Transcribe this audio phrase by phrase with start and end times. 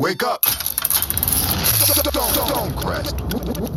[0.00, 0.46] Wake up!
[1.76, 3.20] Stonecrest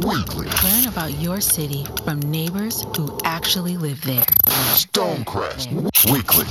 [0.05, 0.47] Weekly.
[0.63, 4.23] Learn about your city from neighbors who actually live there.
[4.47, 5.67] Stonecrest
[6.09, 6.45] Weekly.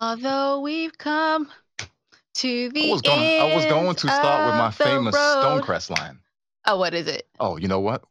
[0.00, 1.48] Although we've come
[2.34, 3.40] to the I was going.
[3.40, 5.62] I was going to start with my end of the famous road.
[5.62, 6.18] Stonecrest line.
[6.66, 7.28] Oh, what is it?
[7.38, 8.02] Oh, you know what?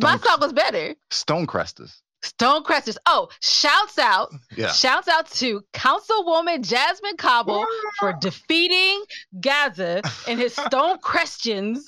[0.00, 0.96] My song was better.
[1.08, 2.02] Stonecresters.
[2.22, 2.96] Stonecresters.
[3.06, 4.32] Oh, shouts out.
[4.56, 4.70] Yeah.
[4.72, 7.64] Shouts out to Councilwoman Jazzmin Cobble
[7.98, 9.02] for defeating
[9.40, 11.80] Gaza and his Stonecrestians.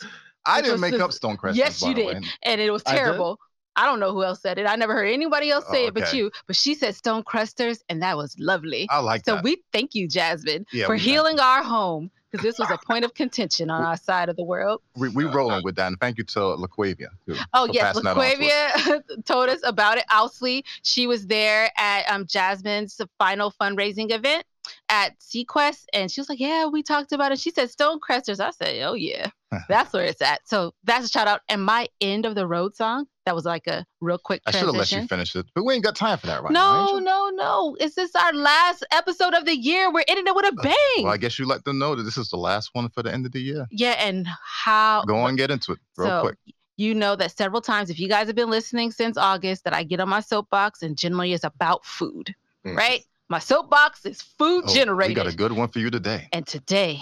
[0.47, 1.55] I didn't make the- up Stonecresters.
[1.57, 2.07] Yes, you did.
[2.07, 2.21] way.
[2.43, 3.39] And it was terrible.
[3.77, 4.67] I don't know who else said it.
[4.67, 6.31] I never heard anybody else say Oh, it but you.
[6.47, 8.87] But she said Stonecresters, and that was lovely.
[8.89, 9.43] I like So that.
[9.45, 13.15] we thank you, Jasmine, Yeah, for healing our home because this was a point of
[13.15, 14.83] contention on our side of the world.
[14.97, 17.09] we, we rolling with that, and thank you to LaQuavia.
[17.27, 18.03] too, Oh yes, to.
[18.03, 20.05] LaQuavia told us about it.
[20.11, 24.45] Owsley, she was there at um, Jazzmin's final fundraising event
[24.89, 28.41] at Sequest, and she was like, "Yeah, we talked about it." She said Stonecresters.
[28.41, 29.31] I said, "Oh yeah,
[29.69, 31.41] that's where it's at." So that's a shout out.
[31.49, 34.67] And my end of the road song that was like a real quick I should
[34.67, 36.85] have let you finish it, but we ain't got time for that right now.
[36.87, 37.77] no, no, no.
[37.81, 39.91] Is this our last episode of the year?
[39.91, 41.05] We're ending it with a bang.
[41.05, 43.13] Well, I guess you let them know that this is the last one for the
[43.13, 43.67] end of the year.
[43.71, 46.37] yeah, and how Go on, get into it real so quick.
[46.77, 49.85] you know that several times, if you guys have been listening since August, that I
[49.85, 52.35] get on my soapbox and generally it's about food,
[52.67, 52.77] Mm.
[52.77, 53.05] right?
[53.31, 55.17] My soapbox is food Oh, generated.
[55.17, 56.29] we got a good one for you today.
[56.33, 57.01] and today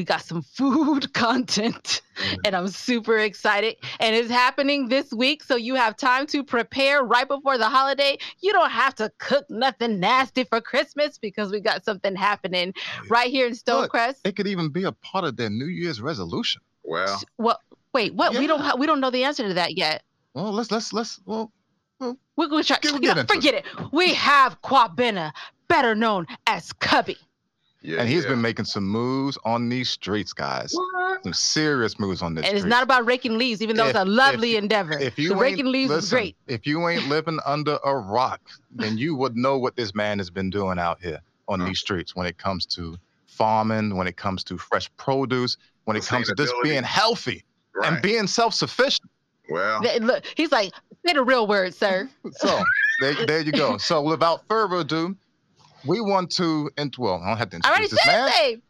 [0.00, 2.00] we got some food content
[2.46, 3.76] and I'm super excited.
[4.00, 5.42] And it's happening this week.
[5.44, 8.16] So you have time to prepare right before the holiday.
[8.40, 12.72] You don't have to cook nothing nasty for Christmas because we got something happening
[13.10, 14.20] right here in Look, Stonecrest.
[14.24, 16.62] It could even be a part of their New Year's resolution.
[16.82, 17.60] Well, Well,
[17.92, 18.38] wait, what?
[18.38, 20.02] We don't ha- we don't know the answer to that yet.
[20.32, 21.52] Well, let's let's let's well.
[22.00, 22.78] We're going to try.
[22.80, 23.36] Get- you get know, into it.
[23.36, 23.64] forget it.
[23.92, 25.32] We have Kwabena,
[25.68, 27.18] better known as Cubby.
[27.82, 28.30] Yeah, and he's yeah.
[28.30, 30.72] been making some moves on these streets, guys.
[30.74, 31.22] What?
[31.24, 32.46] Some serious moves on this.
[32.46, 34.98] and it's not about raking leaves, even though it's a lovely if- endeavor.
[34.98, 36.36] If you the ain't, raking leaves is listen, great.
[36.46, 38.40] If you ain't living under a rock,
[38.70, 41.66] then you would know what this man has been doing out here on Huh.
[41.66, 42.96] these streets when it comes to
[43.26, 47.42] farming, when it comes to fresh produce, when it comes to just being healthy
[47.84, 49.08] and being self-sufficient.
[49.48, 50.72] well, Look, he's like,
[51.06, 52.08] say the real word, sir.
[52.32, 52.62] So
[53.00, 53.78] there, there you go.
[53.78, 55.16] So without further ado,
[55.84, 58.28] we want to, int- well, I don't have to I already introduce said this man.
[58.30, 58.62] his name.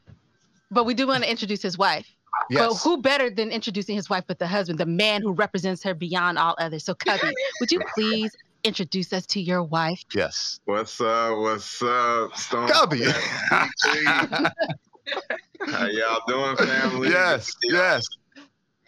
[0.71, 2.07] But we do want to introduce his wife.
[2.49, 2.83] But Yes.
[2.85, 6.39] who better than introducing his wife but the husband, the man who represents her beyond
[6.39, 6.85] all others?
[6.85, 8.35] So, Cubby, would you please
[8.65, 10.03] introduce us to your wife?
[10.15, 10.61] Yes.
[10.65, 11.37] what's up?
[11.39, 12.69] What's up, Stone?
[12.69, 13.05] Cubby.
[15.67, 17.09] How y'all doing, family?
[17.11, 17.53] yes.
[17.65, 18.05] Yes.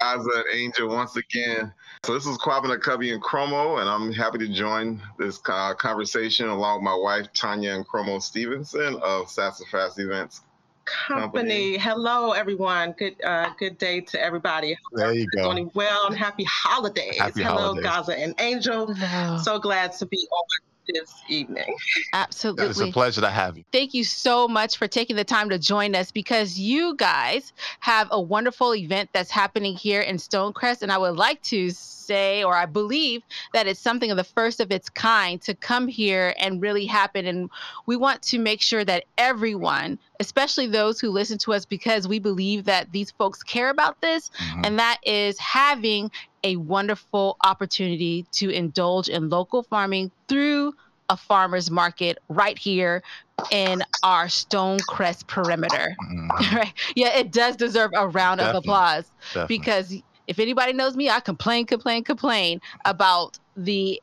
[0.00, 1.72] Guys an Angel once again.
[2.04, 6.48] So this is Kwabena Cubby and Nkromo, and I'm happy to join this uh, conversation
[6.48, 10.40] along with my wife Tanya and Nkromo Stevenson of Sassafras Events.
[10.84, 11.78] company.
[11.78, 12.90] Hello, everyone.
[12.98, 14.76] Good uh, good day to everybody.
[14.94, 15.52] There you go.
[15.52, 17.20] Doing well and happy holidays.
[17.20, 17.84] Happy Hello, holidays.
[17.84, 18.92] Gaza and Angel.
[18.92, 21.74] No, So glad to be on this evening.
[22.12, 22.66] absolutely.
[22.66, 23.64] It's a pleasure to have you.
[23.72, 28.08] Thank you so much for taking the time to join us because you guys have
[28.10, 30.82] a wonderful event that's happening here in Stonecrest.
[30.82, 31.70] And I would like to
[32.12, 33.22] say, or I believe,
[33.54, 37.26] that it's something of the first of its kind to come here and really happen.
[37.26, 37.50] And
[37.86, 42.18] we want to make sure that everyone, especially those who listen to us, because we
[42.18, 44.66] believe that these folks care about this, Mhm.
[44.66, 46.10] and that is having
[46.44, 50.74] a wonderful opportunity to indulge in local farming through
[51.08, 53.02] a farmer's market right here
[53.50, 55.96] in our Stonecrest perimeter.
[56.02, 56.30] Mhm.
[56.56, 56.72] right?
[56.94, 59.58] Yeah, it does deserve a round of applause Definitely.
[59.58, 59.94] because
[60.26, 64.00] if anybody knows me, I complain, complain, complain about the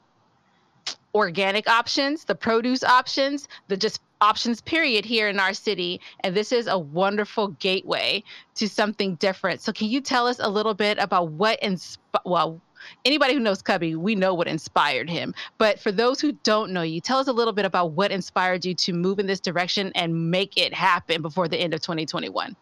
[1.13, 6.01] organic options, the produce options, the just options period here in our city.
[6.21, 8.23] And this is a wonderful gateway
[8.55, 9.61] to something different.
[9.61, 12.61] So can you tell us a little bit about what insp- well
[13.05, 15.33] anybody who knows cubby we know what inspired him.
[15.57, 18.65] But for those who don't know you tell us a little bit about what inspired
[18.65, 22.55] you to move in this direction and make it happen before the end of 2021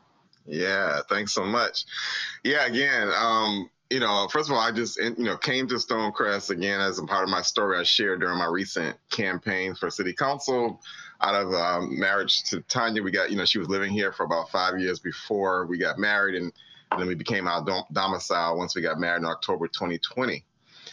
[0.47, 1.85] Yeah, thanks so much.
[2.43, 6.49] Yeah, again, um, you know, first of all, I just you know came to Stonecrest
[6.49, 10.13] again as a part of my story I shared during my recent campaign for city
[10.13, 10.81] council.
[11.21, 14.23] Out of um, marriage to Tanya, we got you know she was living here for
[14.23, 16.51] about five years before we got married, and,
[16.91, 20.43] and then we became our dom- domicile once we got married in October 2020.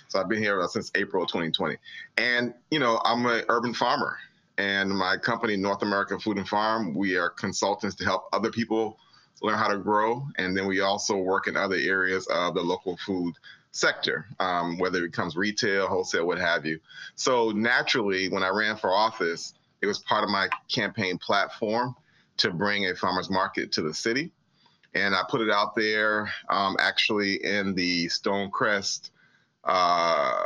[0.09, 1.77] So I've been here since April 2020,
[2.17, 4.17] and you know I'm an urban farmer,
[4.57, 8.99] and my company North American Food and Farm, we are consultants to help other people
[9.43, 10.27] learn how to grow.
[10.37, 13.35] And then we also work in other areas of the local food
[13.73, 16.79] sector, um, whether it becomes retail, wholesale, what have you.
[17.17, 21.95] So naturally, when I ran for office, it was part of my campaign platform
[22.39, 24.33] to bring a farmers market to the city.
[24.95, 29.11] And I put it out there um, actually in the Stonecrest
[29.65, 30.37] uh,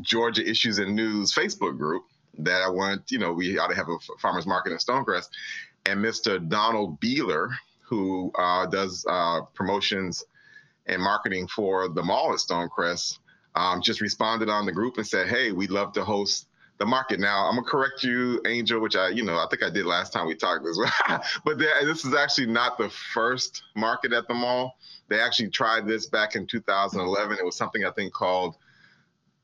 [0.00, 2.04] Georgia Issues and News Facebook group
[2.38, 5.28] that I want, you know, we ought to have a farmers market in Stonecrest.
[5.86, 6.46] And Mr.
[6.48, 7.50] Donald Beeler,
[7.88, 10.24] who uh, does uh, promotions
[10.86, 13.18] and marketing for the mall at Stonecrest,
[13.54, 16.48] um, just responded on the group and said, "Hey, we'd love to host
[16.78, 19.70] the market." Now, I'm gonna correct you, Angel, which I, you know, I think I
[19.70, 21.22] did last time we talked well.
[21.44, 24.76] but this is actually not the first market at the mall.
[25.08, 27.38] They actually tried this back in 2011.
[27.38, 28.56] It was something I think called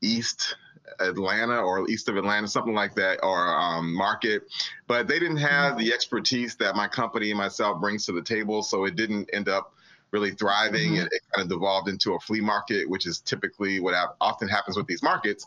[0.01, 0.55] East
[0.99, 4.43] Atlanta or east of Atlanta, something like that, or um, market.
[4.87, 8.63] But they didn't have the expertise that my company and myself brings to the table,
[8.63, 9.73] so it didn't end up
[10.11, 10.93] really thriving.
[10.93, 11.05] Mhm.
[11.05, 14.77] It, it kind of devolved into a flea market, which is typically what often happens
[14.77, 15.45] with these markets.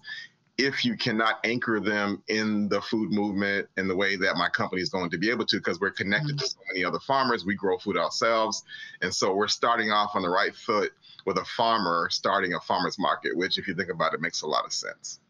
[0.59, 4.81] If you cannot anchor them in the food movement in the way that my company
[4.81, 7.55] is going to be able to, because we're connected to so many other farmers, we
[7.55, 8.65] grow food ourselves.
[9.03, 10.93] And so we're starting off on the right foot
[11.27, 14.47] with a farmer starting a farmer's market, which, if you think about it, makes a
[14.47, 15.21] lot of sense.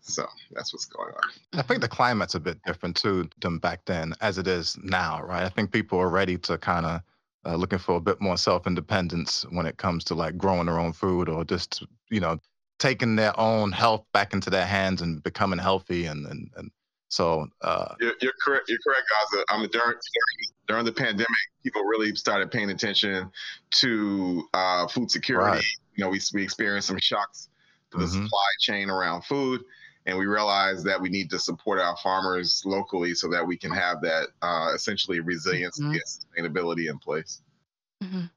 [0.00, 1.58] So that's what's going on.
[1.58, 5.22] I think the climate's a bit different too than back then, as it is now,
[5.22, 5.44] right?
[5.44, 7.02] I think people are ready to kind of
[7.46, 10.92] uh, looking for a bit more self-independence when it comes to like growing their own
[10.92, 12.38] food or just you know
[12.78, 16.70] taking their own health back into their hands and becoming healthy and and, and
[17.08, 18.68] so uh, You're, you're correct.
[18.68, 19.44] You're correct, Gaza.
[19.48, 21.26] I mean, during, during during the pandemic,
[21.62, 23.30] people really started paying attention
[23.72, 25.56] to uh, food security.
[25.56, 25.64] Right.
[25.94, 27.48] You know, we we experienced some shocks
[27.92, 28.24] to the Mhm.
[28.24, 29.64] supply chain around food,
[30.08, 33.70] and we realized that we need to support our farmers locally so that we can
[33.70, 35.92] have that uh, essentially resilience Mhm.
[35.92, 36.02] and
[36.54, 37.42] sustainability in place.
[38.02, 38.30] Mhm.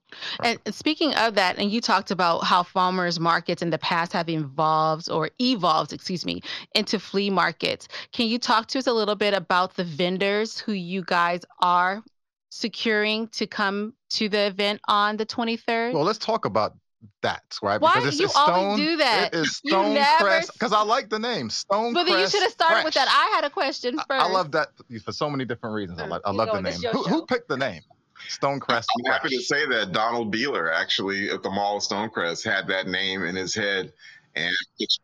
[0.44, 4.28] And speaking of that, and you talked about how farmers markets in the past have
[4.28, 6.42] evolved or evolved, excuse me,
[6.76, 7.88] into flea markets.
[8.12, 12.04] Can you talk to us a little bit about the vendors who you guys are
[12.50, 15.94] securing to come to the event on the 23rd?
[15.94, 16.76] well let's talk about
[17.22, 19.34] that right Why because you it's always stone do that?
[19.34, 21.94] it is You never stonecrest because i like the name Stone.
[21.94, 23.08] but then you should have started with that.
[23.10, 24.10] I had a question first.
[24.10, 24.70] I love that
[25.04, 26.00] for so many different reasons.
[26.00, 26.80] I, Mm, like, I love the name.
[26.92, 27.82] Who, who picked the name?
[28.30, 28.86] Stonecrest.
[29.06, 32.88] I'm happy to say that Donald Beeler actually at the Mall of Stonecrest had that
[32.88, 33.94] name in his head
[34.36, 34.54] and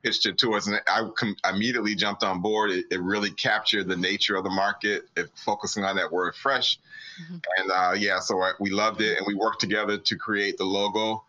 [0.03, 0.67] pitched, it to us.
[0.67, 2.71] And I com- immediately jumped on board.
[2.71, 6.79] It, it really captured the nature of the market, it, focusing on that word fresh.
[7.29, 7.41] Mhm.
[7.57, 9.17] And uh, yeah, so I, we loved it.
[9.17, 11.23] And we worked together to create the logo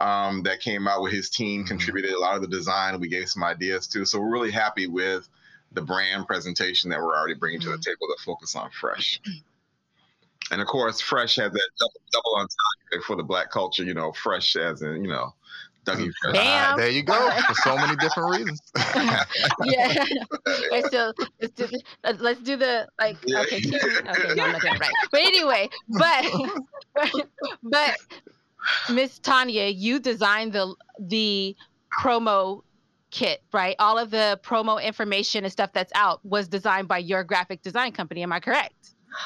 [0.00, 1.68] um, that came out with his team, Mhm.
[1.68, 2.98] contributed a lot of the design.
[3.00, 4.04] We gave some ideas too.
[4.04, 5.28] So we're really happy with
[5.72, 9.20] the brand presentation that we're already bringing to the table to focus on fresh.
[10.50, 14.12] And of course, fresh has that double, double entendre for the black culture, you know,
[14.12, 15.34] fresh as in, you know,
[15.84, 16.34] Dougie Fresh.
[16.34, 16.72] Bam.
[16.72, 17.30] Ah, there you go.
[17.48, 18.60] For so many different reasons.
[19.64, 20.04] yeah.
[20.70, 21.82] Wait, so let's do the,
[22.18, 23.40] let's do the like Yeah.
[23.40, 24.90] okay, okay, no, I'm not doing it right.
[25.10, 26.24] But anyway, but
[27.62, 27.96] but
[28.90, 31.56] Miss Tanya, you designed the the
[31.96, 32.62] promo
[33.10, 33.76] kit, right?
[33.78, 37.92] All of the promo information and stuff that's out was designed by your graphic design
[37.92, 38.22] company.
[38.22, 38.74] Am I correct?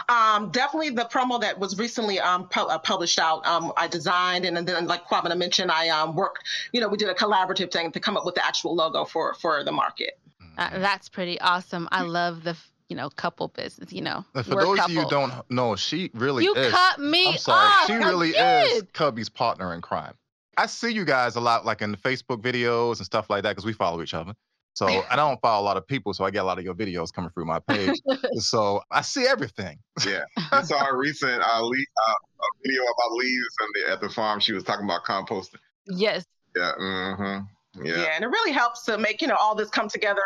[0.09, 4.45] Um, definitely the promo that was recently um, pu- uh, published out, um, I designed,
[4.45, 7.91] and then like Kwabena mentioned, I um, worked, you know, we did a collaborative thing
[7.93, 10.19] to come up with the actual logo for for the market.
[10.57, 11.89] Uh, that's pretty awesome.
[11.91, 12.57] I love the
[12.93, 13.91] you know couple business.
[13.91, 16.71] You know, And for we're those of you don't know, she really you is.
[16.71, 17.67] cut me I'm sorry.
[17.67, 17.87] off.
[17.87, 18.83] she I really is.
[18.93, 20.13] Cubby's partner in crime.
[20.59, 23.53] I see you guys a lot, like in the Facebook videos and stuff like that,
[23.53, 24.35] because we follow each other.
[24.75, 26.65] So and I don't follow a lot of people, so I get a lot of
[26.65, 27.99] your videos coming through my page.
[28.35, 29.79] so I see everything.
[30.07, 30.25] Yeah.
[30.53, 34.09] I saw a recent uh, le- uh, a video about leaves on the, at the
[34.11, 34.41] farm.
[34.41, 35.61] She was talking about composting.
[35.87, 36.27] Yes.
[36.55, 36.73] Yeah.
[36.79, 37.45] Mm-hmm.
[37.75, 37.97] Yeah.
[37.97, 38.03] Yeah.
[38.15, 40.21] and it really helps to make you know all this come together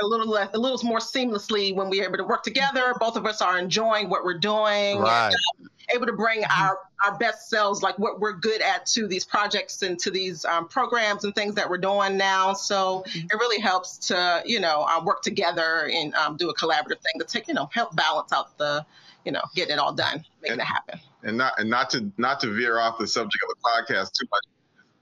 [0.00, 2.94] a little less, a little more seamlessly when we're able to work together.
[2.98, 5.34] Both of us are enjoying what we're doing, Right.
[5.94, 9.82] able to bring our our best selves, like what we're good at, to these projects
[9.82, 12.54] and to these um, programs and things that we're doing now.
[12.54, 13.24] So Mhm.
[13.30, 17.18] it really helps to you know uh, work together and um, do a collaborative thing
[17.18, 18.86] to take you know help balance out the
[19.26, 20.98] you know getting it all done, making it happen.
[21.24, 24.26] and not and not to not to veer off the subject of the podcast too
[24.30, 24.44] much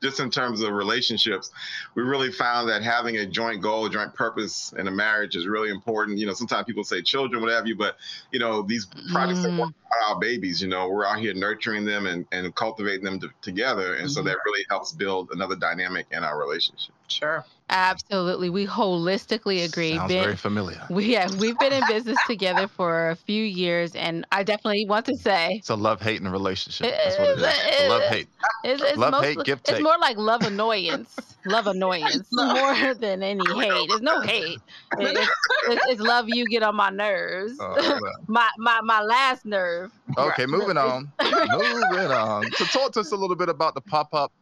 [0.05, 1.51] just in terms of relationships
[1.95, 5.47] we really found that having a joint goal a joint purpose in a marriage is
[5.47, 7.97] really important you know sometimes people say children what have you but
[8.31, 9.61] you know these projects that Mm.
[9.61, 13.31] are our babies you know we're out here nurturing them and, and cultivating them to,
[13.41, 14.27] together and so Mhm.
[14.27, 17.45] that really helps build another dynamic in our relationship Sure.
[17.71, 18.51] Absolutely.
[18.51, 19.97] We holistically agree.
[19.97, 20.81] Sounds Ben- very familiar.
[20.91, 25.07] we yeah, we've been in business together for a few years and I definitely want
[25.07, 26.87] to say It's a love hate and relationship.
[26.91, 27.43] That's what it is.
[27.43, 28.29] is, It's a love hate.
[28.65, 29.83] it's, it's Love, most- hate, give, it's take.
[29.83, 31.17] more like love annoyance.
[31.47, 33.89] love annoyance more than any hate.
[33.89, 34.59] There's no hate.
[34.99, 35.31] It's,
[35.69, 37.59] it's, it's love you get on my nerves.
[37.59, 39.91] Uh, my my my last nerve.
[40.19, 41.11] okay, moving on.
[41.23, 42.45] moving on.
[42.53, 44.33] So talk to us a little bit about the pop-up.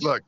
[0.00, 0.22] Look,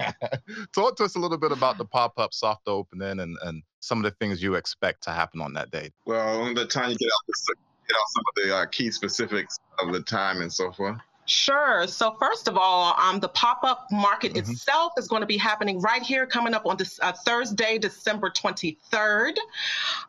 [0.72, 4.04] talk to us a little bit about the pop-up soft opening and, and some of
[4.04, 5.90] the things you expect to happen on that day.
[6.04, 7.54] Well, I'm let Tanya get out, the,
[7.88, 10.98] get out some of the uh, key specifics of the time and so forth.
[11.26, 11.86] Sure.
[11.86, 14.38] So first of all, um, the pop-up market Mhm.
[14.38, 18.30] itself is going to be happening right here, coming up on this uh, Thursday, December
[18.30, 19.36] 23rd.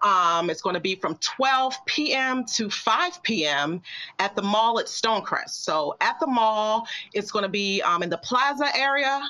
[0.01, 2.43] Um, it's going to be from 12 p.m.
[2.45, 3.83] to 5 p.m.
[4.17, 5.51] at the mall at Stonecrest.
[5.51, 9.21] So at the mall, it's going to be um, in the plaza area.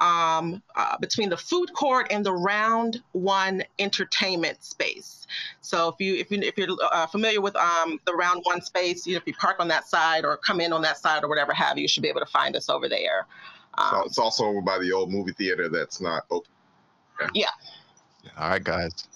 [0.00, 5.26] Um, uh, between the food court and the round one entertainment space.
[5.60, 9.06] So if you if you if you're uh, familiar with um, the round one space,
[9.06, 11.28] you know, if you park on that side or come in on that side or
[11.28, 13.26] whatever have you, you should be able to find us over there.
[13.78, 16.50] So Um, it's also over by the old movie theater that's not open.
[17.34, 17.48] Yeah,
[18.38, 19.06] all right, guys.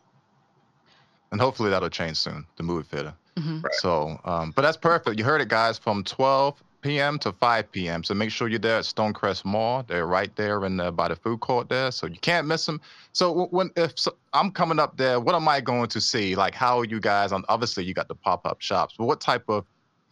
[1.33, 3.15] And hopefully that'll change soon, the movie theater.
[3.37, 3.65] Mhm.
[3.65, 3.75] Right.
[3.75, 5.19] So, um, but that's perfect.
[5.19, 7.19] You heard it, guys, from 12 p.m.
[7.19, 8.05] to 5 p.m.
[8.05, 9.85] So make sure you're there at Stonecrest Mall.
[9.89, 12.81] They're right there in the, by the food court there, so you can't miss them.
[13.13, 16.37] So when if so, I'm coming up there, what am I going to see?
[16.37, 17.33] Like, how are you guys?
[17.33, 19.65] On obviously you got the pop-up shops, but what type of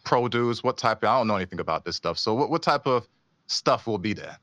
[0.04, 0.64] produce?
[0.64, 1.02] What type?
[1.02, 2.18] Of, I don't know anything about this stuff.
[2.18, 3.06] So what what type of
[3.48, 4.38] stuff will be there?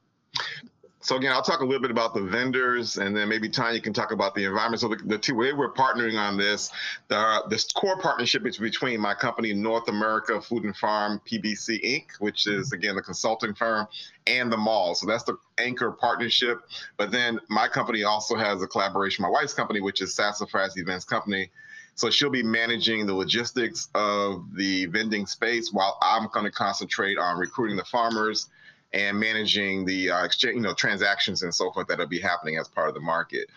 [1.09, 3.93] So again, I'll talk a little bit about the vendors, and then maybe Tanya can
[3.93, 4.79] talk about the environment.
[4.79, 6.69] So the, the two way we're partnering on this,
[7.07, 12.05] the this core partnership is between my company North America Food and Farm PBC Inc.,
[12.19, 13.87] which is again the consulting firm,
[14.27, 14.93] and the mall.
[14.93, 16.59] So that's the anchor partnership.
[16.97, 21.05] But then my company also has a collaboration, my wife's company, which is Sassafras Events
[21.05, 21.49] Company.
[21.95, 27.17] So she'll be managing the logistics of the vending space while I'm going to concentrate
[27.17, 28.47] on recruiting the farmers
[28.93, 32.67] and managing the uh, exchange, you know, transactions and so forth that'll be happening as
[32.67, 33.47] part of the market.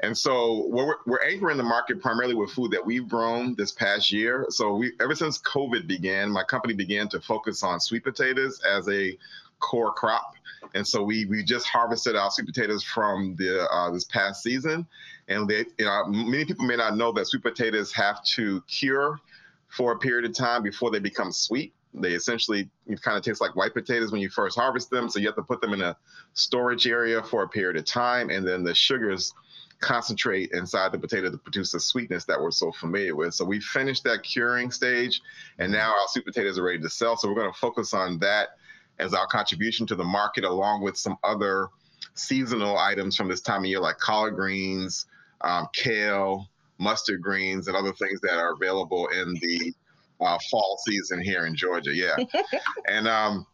[0.00, 4.10] And so we're, we're anchoring the market primarily with food that we've grown this past
[4.12, 4.46] year.
[4.50, 8.88] So we, ever since COVID began, my company began to focus on sweet potatoes as
[8.88, 9.16] a
[9.60, 10.34] core crop.
[10.74, 14.86] And so we we just harvested our sweet potatoes from the uh, this past season,
[15.28, 19.20] and they you know many people may not know that sweet potatoes have to cure
[19.68, 21.74] for a period of time before they become sweet.
[21.94, 22.68] They essentially
[23.02, 25.42] kind of taste like white potatoes when you first harvest them, so you have to
[25.42, 25.96] put them in a
[26.32, 29.32] storage area for a period of time, and then the sugars
[29.80, 33.34] concentrate inside the potato to produce the sweetness that we're so familiar with.
[33.34, 35.20] So we finished that curing stage,
[35.58, 37.16] and now our sweet potatoes are ready to sell.
[37.16, 38.56] So we're going to focus on that
[38.98, 41.68] as our contribution to the market, along with some other
[42.14, 45.06] seasonal items from this time of year, like collard greens,
[45.42, 46.48] um, kale,
[46.78, 49.74] mustard greens, and other things that are available in the
[50.20, 51.94] uh, fall season here in Georgia.
[51.94, 52.16] Yeah,
[52.88, 53.46] and um,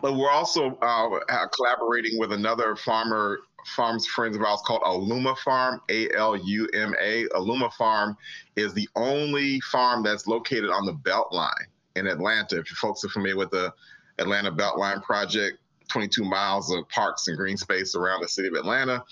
[0.00, 5.80] but we're also uh, collaborating with another farmer farms friends of ours called Aluma Farm,
[5.88, 7.24] A L U M A.
[7.28, 8.16] Aluma Farm
[8.56, 11.66] is the only farm that's located on the Beltline
[11.96, 12.58] in Atlanta.
[12.58, 13.72] If you folks are familiar with the
[14.18, 19.04] Atlanta Beltline project, 22 miles of parks and green space around the city of Atlanta.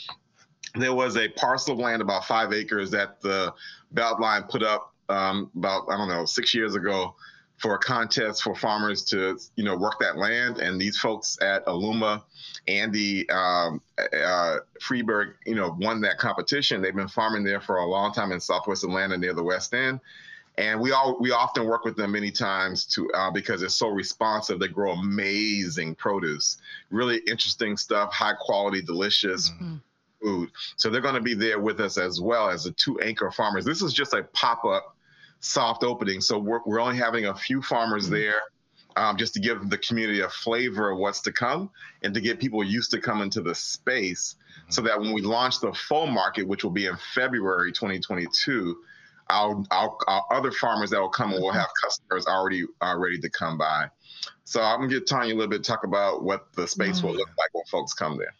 [0.74, 3.52] There was a parcel of land about five acres that the
[3.94, 7.14] Beltline put up um, about, I don't know, six years ago
[7.56, 10.58] for a contest for farmers to, you know, work that land.
[10.58, 12.22] And these folks at Aluma,
[12.68, 16.80] Andy um, uh, Freeberg, you know, won that competition.
[16.80, 20.00] They've been farming there for a long time in Southwest Atlanta near the West End
[20.58, 23.88] and we all we often work with them many times to uh, because they're so
[23.88, 24.58] responsive.
[24.58, 26.58] They grow amazing produce,
[26.90, 29.80] really interesting stuff, high quality, delicious Mhm.
[30.20, 30.50] food.
[30.76, 33.64] So they're going to be there with us as well as the two anchor farmers.
[33.64, 34.96] This is just a pop up
[35.40, 38.40] soft opening, so we're we're only having a few farmers there.
[38.96, 41.70] Um, just to give the community a flavor of what's to come
[42.02, 44.34] and to get people used to coming to the space
[44.70, 48.76] so that when we launch the full market, which will be in February 2022,
[49.30, 53.18] our, our, our other farmers that will come and we'll have customers already uh, ready
[53.20, 53.88] to come by.
[54.44, 57.12] So I'm gonna get Tanya a little bit to talk about what the space will
[57.12, 58.34] look like when folks come there.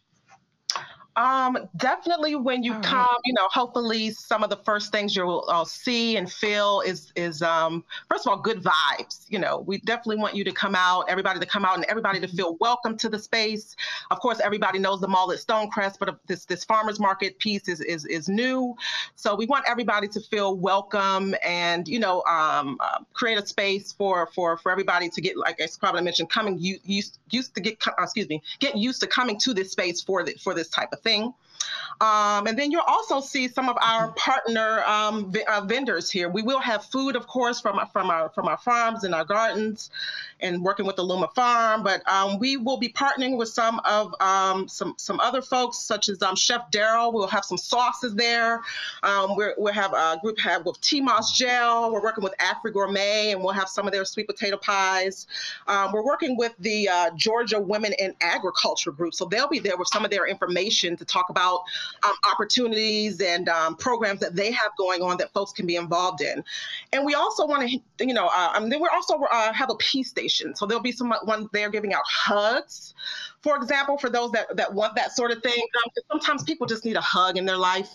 [1.18, 2.86] Um, definitely when you All right.
[2.86, 7.12] come, you know, hopefully some of the first things you'll uh, see and feel is
[7.16, 9.26] is um, first of all good vibes.
[9.28, 12.20] You know, we definitely want you to come out, everybody to come out, and everybody
[12.20, 13.74] to feel welcome to the space.
[14.12, 17.80] Of course, everybody knows the mall at Stonecrest, but this this farmers market piece is
[17.80, 18.76] is is new,
[19.16, 23.90] so we want everybody to feel welcome and you know um, uh, create a space
[23.90, 27.84] for for for everybody to get like I probably mentioned coming used used to get
[27.88, 30.92] uh, excuse me get used to coming to this space for the, for this type
[30.92, 31.32] of thing thing.
[32.00, 36.28] Um, and then you'll also see some of our partner um, v- uh, vendors here.
[36.28, 39.24] We will have food, of course, from our, from our from our farms and our
[39.24, 39.90] gardens,
[40.38, 41.82] and working with the Luma Farm.
[41.82, 46.08] But um, we will be partnering with some of um, some some other folks, such
[46.08, 47.12] as um, Chef Daryl.
[47.12, 48.60] We'll have some sauces there.
[49.02, 51.92] Um, we'll have a group have with T-Moss Gel.
[51.92, 55.26] We're working with Afri Gourmet, and we'll have some of their sweet potato pies.
[55.66, 59.88] We're working with the uh, Georgia Women in Agriculture group, so they'll be there with
[59.88, 64.70] some of their information to talk about um, opportunities and um, programs that they have
[64.78, 66.44] going on that folks can be involved in.
[66.92, 69.76] And we also want to, you know, uh, and then we also uh, have a
[69.76, 70.54] peace station.
[70.54, 72.94] So there'll be some one there giving out hugs,
[73.42, 75.52] for example, for those that, that want that sort of thing.
[75.58, 77.90] Um, sometimes people just need a hug in their life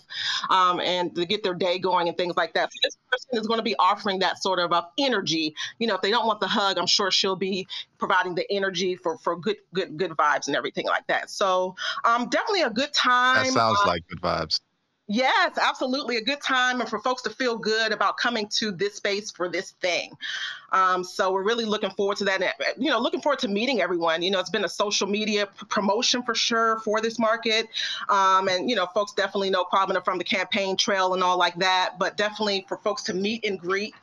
[0.50, 2.72] um, and to get their day going and things like that.
[2.72, 5.54] So this person is going to be offering that sort of uh, energy.
[5.78, 7.66] You know, if they don't want the hug, I'm sure she'll be
[7.98, 11.30] providing the energy for, for good good good vibes and everything like that.
[11.30, 11.74] So
[12.04, 13.44] um, definitely a good time.
[13.44, 14.60] That sounds uh, like good vibes.
[15.06, 16.16] Yes, absolutely.
[16.16, 19.50] A good time and for folks to feel good about coming to this space for
[19.50, 20.12] this thing.
[20.72, 22.40] Um, so we're really looking forward to that.
[22.40, 24.22] And, you know, looking forward to meeting everyone.
[24.22, 27.68] You know, it's been a social media p- promotion for sure for this market.
[28.08, 31.56] Um, and, you know, folks definitely know Kwabena from the campaign trail and all like
[31.56, 31.98] that.
[31.98, 33.94] But definitely for folks to meet and greet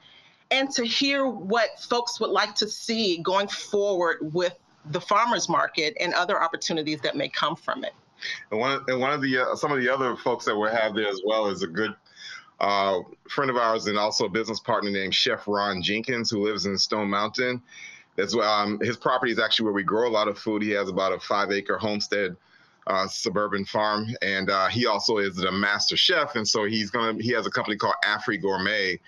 [0.51, 4.55] and to hear what folks would like to see going forward with
[4.91, 7.93] the farmers market and other opportunities that may come from it.
[8.51, 10.95] And one, and one of the uh, some of the other folks that we have
[10.95, 11.93] there as well is a good
[12.59, 16.65] uh, friend of ours and also a business partner named Chef Ron Jenkins, who lives
[16.65, 17.61] in Stone Mountain.
[18.15, 20.61] That's um, his property is actually where we grow a lot of food.
[20.61, 22.35] He has about a five acre homestead
[22.87, 26.35] uh, suburban farm, and uh, he also is the master chef.
[26.35, 28.99] And so he's gonna he has a company called Afri Gourmet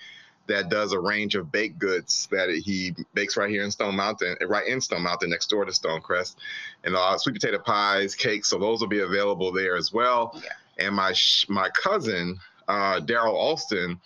[0.48, 4.36] that does a range of baked goods that he bakes right here in Stone Mountain,
[4.48, 6.36] right in Stone Mountain, next door to Stonecrest,
[6.84, 8.50] and uh, sweet potato pies, cakes.
[8.50, 10.40] So those will be available there as well.
[10.44, 10.86] Yeah.
[10.86, 14.00] And my sh- my cousin uh, Daryl Alston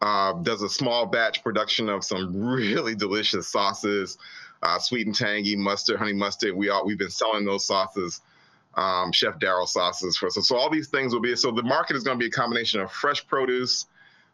[0.00, 4.18] uh, does a small batch production of some really delicious sauces,
[4.62, 6.54] uh, sweet and tangy mustard, honey mustard.
[6.54, 8.20] We all we've been selling those sauces.
[8.74, 11.96] Um, Chef Daryl sauces for so, so all these things will be so the market
[11.96, 13.86] is going to be a combination of fresh produce,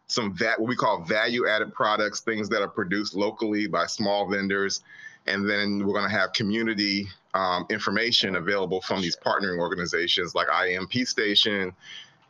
[0.06, 4.28] some va- what we call value added products, things that are produced locally by small
[4.28, 4.82] vendors.
[5.26, 10.48] And then we're going to have community um, information available from these partnering organizations like
[10.48, 11.72] IMP Station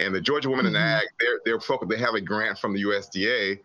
[0.00, 1.06] and the Georgia Women in Ag.
[1.20, 3.60] They're, they're focused, they have a grant from the USDA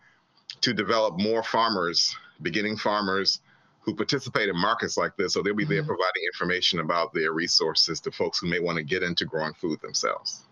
[0.60, 3.40] to develop more farmers, beginning farmers
[3.82, 5.32] who participate in markets like this.
[5.32, 8.84] So they'll be there providing information about their resources to folks who may want to
[8.84, 10.44] get into growing food themselves.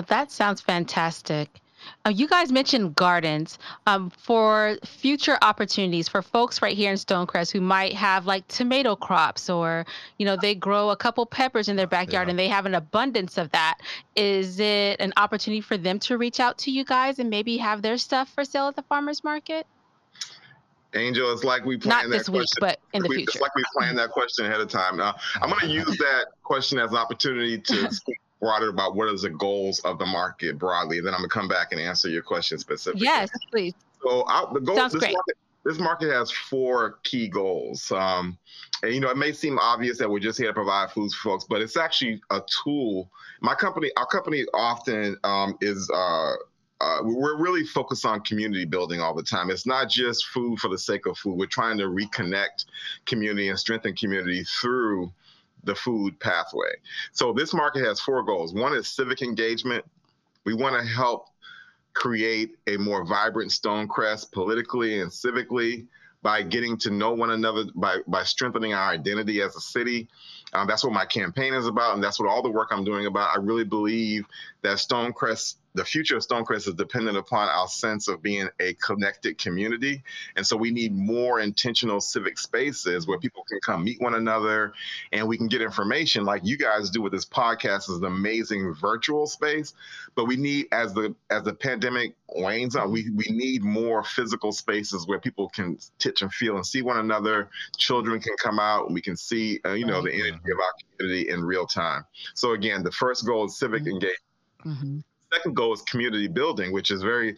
[0.00, 1.60] Uh, that sounds fantastic.
[2.06, 7.50] Uh, you guys mentioned gardens um, for future opportunities for folks right here in Stonecrest
[7.52, 9.84] who might have like tomato crops or,
[10.18, 12.30] you know, they grow a couple peppers in their backyard Yeah.
[12.30, 13.78] and they have an abundance of that.
[14.16, 17.82] Is it an opportunity for them to reach out to you guys and maybe have
[17.82, 19.66] their stuff for sale at the farmer's market?
[20.94, 22.58] Angel, it's like we Not planned that this week, question.
[22.60, 23.30] but in the we, future.
[23.34, 24.96] It's like we planned that question ahead of time.
[24.96, 29.08] Now, I'm going to use that question as an opportunity to speak broader about what
[29.08, 30.98] is the goals of the market broadly.
[30.98, 33.04] And then I'm going to come back and answer your question specifically.
[33.04, 33.74] Yes, please.
[34.02, 35.12] So uh, the goal, Sounds this great.
[35.12, 37.92] market, this market has four key goals.
[37.92, 38.38] Um,
[38.82, 41.30] and you know, it may seem obvious that we're just here to provide food for
[41.30, 43.10] folks, but it's actually a tool.
[43.42, 45.90] My company, our company, often um, is.
[45.92, 46.34] Uh,
[46.82, 49.50] uh, we're really focused on community building all the time.
[49.50, 51.36] It's not just food for the sake of food.
[51.36, 52.64] We're trying to reconnect
[53.04, 55.12] community and strengthen community through
[55.64, 56.72] the food pathway.
[57.12, 58.54] So this market has four goals.
[58.54, 59.84] One is civic engagement.
[60.44, 61.28] We want to help
[61.92, 65.86] create a more vibrant Stonecrest politically and civically
[66.22, 70.08] by getting to know one another, by, by strengthening our identity as a city.
[70.52, 73.06] Um, that's what my campaign is about, and that's what all the work I'm doing
[73.06, 73.34] about.
[73.34, 74.26] I really believe
[74.62, 79.38] that Stonecrest, the future of Stonecrest is dependent upon our sense of being a connected
[79.38, 80.02] community.
[80.36, 84.72] And so we need more intentional civic spaces where people can come meet one another
[85.12, 88.74] and we can get information like you guys do with this podcast is an amazing
[88.74, 89.74] virtual space.
[90.16, 94.52] But we need as the as the pandemic wanes on, we, we need more physical
[94.52, 97.48] spaces where people can touch and feel and see one another.
[97.76, 100.72] Children can come out and we can see uh, you know the energy of our
[100.98, 102.04] community in real time.
[102.34, 104.16] So again, the first goal is civic engagement
[104.62, 104.98] hmm
[105.32, 107.36] second goal is community building, which is very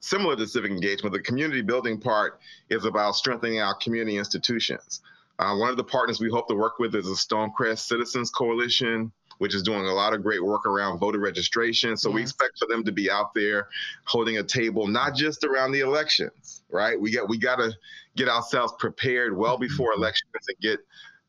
[0.00, 1.12] similar to civic engagement.
[1.12, 5.00] The community building part is about strengthening our community institutions.
[5.38, 9.10] Uh, one of the partners we hope to work with is the Stonecrest Citizens Coalition,
[9.38, 11.96] which is doing a lot of great work around voter registration.
[11.96, 13.68] So we expect for them to be out there
[14.04, 17.00] holding a table, not just around the elections, right?
[17.00, 17.72] We got we got to
[18.16, 20.80] get ourselves prepared well before elections and get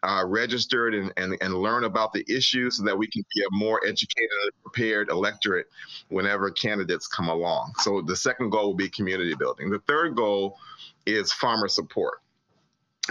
[0.03, 3.47] uh, registered and, and, and learn about the issues so that we can be a
[3.51, 5.67] more educated and prepared electorate
[6.09, 7.73] whenever candidates come along.
[7.79, 9.69] So the second goal will be community building.
[9.69, 10.57] The third goal
[11.05, 12.21] is farmer support.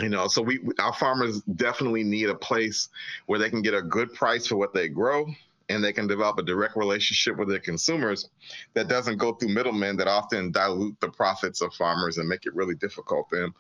[0.01, 2.89] You know, so we our farmers definitely need a place
[3.27, 5.27] where they can get a good price for what they grow
[5.69, 8.29] and they can develop a direct relationship with their consumers
[8.75, 12.55] that doesn't go through middlemen that often dilute the profits of farmers and make it
[12.55, 13.55] really difficult for them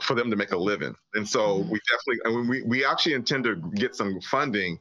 [0.00, 0.94] for them to make a living.
[1.14, 4.78] And so we definitely, and we, we actually intend to get some funding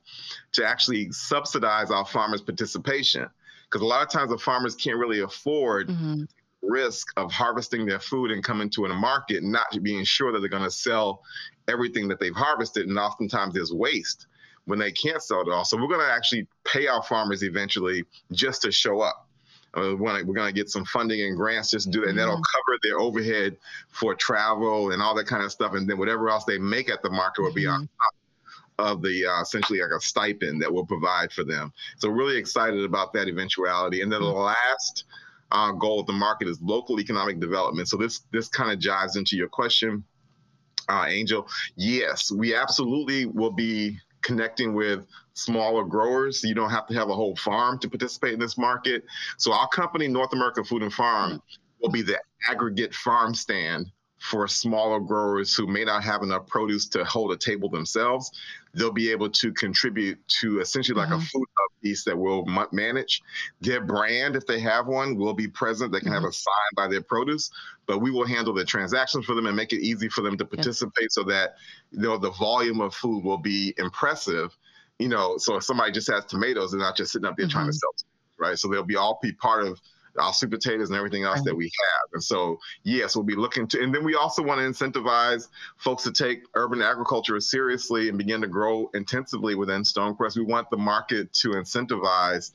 [0.54, 3.28] to actually subsidize our farmers' participation.
[3.66, 6.28] Because a lot of times the farmers can't really afford Mhm.
[6.62, 10.50] risk of harvesting their food and coming to a market, not being sure that they're
[10.50, 11.24] going to sell
[11.68, 12.88] everything that they've harvested.
[12.88, 14.28] And oftentimes there's waste
[14.66, 15.66] when they can't sell it all.
[15.66, 19.28] So we're going to actually pay our farmers eventually just to show up.
[19.74, 22.36] Uh, we're going to get some funding and grants just to do that, and that'll
[22.36, 23.56] cover their overhead
[23.90, 25.74] for travel and all that kind of stuff.
[25.74, 28.16] And then whatever else they make at the market will be on top
[28.80, 31.72] of the uh, essentially like a stipend that we'll provide for them.
[31.98, 34.02] So really excited about that eventuality.
[34.02, 35.06] And then the last
[35.52, 37.88] uh, goal of the market is local economic development.
[37.88, 40.04] So this this kind of jives into your question,
[40.90, 41.48] uh, Angel.
[41.76, 46.44] Yes, we absolutely will be connecting with smaller growers.
[46.44, 49.04] You don't have to have a whole farm to participate in this market.
[49.38, 51.42] So our company, North America Food and Farm,
[51.82, 56.88] will be the aggregate farm stand for smaller growers who may not have enough produce
[56.88, 58.32] to hold a table themselves.
[58.74, 61.24] They'll be able to contribute to essentially like a mm-hmm.
[61.24, 63.22] food hub piece that we'll ma- manage.
[63.62, 65.92] Their brand, if they have one, will be present.
[65.92, 66.30] They can have mm-hmm.
[66.30, 67.52] a sign by their produce,
[67.86, 70.46] but we will handle the transactions for them and make it easy for them to
[70.46, 71.56] participate so that
[71.92, 74.56] you know, the volume of food will be impressive.
[75.00, 77.66] You know, so if somebody just has tomatoes, they're not just sitting up there trying
[77.66, 77.98] to mm-hmm.
[78.00, 78.58] sell, right?
[78.58, 79.80] So they'll be all be part of
[80.18, 82.10] our sweet potatoes and everything else that we have.
[82.14, 85.48] And so, yes, we'll be looking to, and then we also want to incentivize
[85.78, 90.36] folks to take urban agriculture seriously and begin to grow intensively within Stonecrest.
[90.36, 92.52] We want the market to incentivize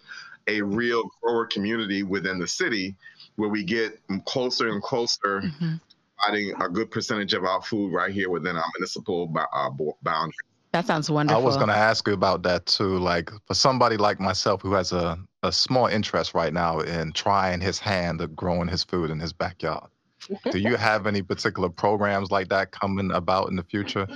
[0.47, 2.95] a real grower community within the city
[3.37, 5.81] where we get closer and closer Mhm.
[6.19, 10.29] providing a good percentage of our food right here within our municipal uh.
[10.77, 11.43] That sounds wonderful.
[11.43, 12.99] I was going to ask you about that too.
[12.99, 17.63] Like for somebody like myself who has a, a small interest right now in trying
[17.63, 19.89] his hand at growing his food in his backyard,
[20.51, 24.07] do you have any particular programs like that coming about in the future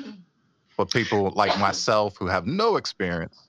[0.69, 3.49] for people like myself who have no experience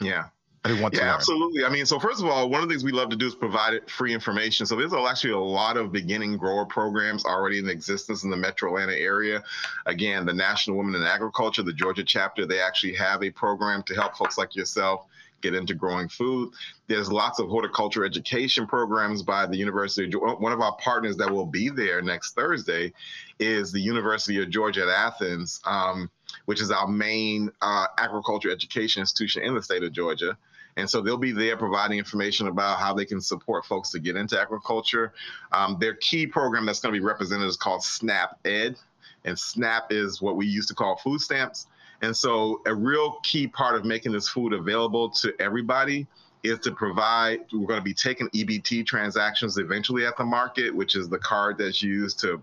[0.00, 0.24] Yeah.
[0.66, 1.14] Who want to Yeah, learn?
[1.14, 1.64] absolutely.
[1.64, 3.34] I mean, so first of all, one of the things we love to do is
[3.34, 4.66] provide free information.
[4.66, 8.68] So there's actually a lot of beginning grower programs already in existence in the Metro
[8.70, 9.42] Atlanta area.
[9.86, 13.94] Again, the National Women in Agriculture, the Georgia chapter, they actually have a program to
[13.94, 15.06] help folks like yourself
[15.40, 16.52] get into growing food.
[16.86, 20.34] There's lots of horticulture education programs by the University of Georgia.
[20.34, 22.92] One of our partners that will be there next Thursday
[23.38, 26.10] is the University of Georgia at Athens, um,
[26.44, 30.36] which is our main uh, agriculture education institution in the state of Georgia.
[30.76, 34.16] And so they'll be there providing information about how they can support folks to get
[34.16, 35.12] into agriculture.
[35.52, 38.76] Um, their key program that's going to be represented is called SNAP Ed.
[39.24, 41.66] And SNAP is what we used to call food stamps.
[42.02, 46.06] And so a real key part of making this food available to everybody
[46.42, 50.96] is to provide, we're going to be taking EBT transactions eventually at the market, which
[50.96, 52.42] is the card that's used to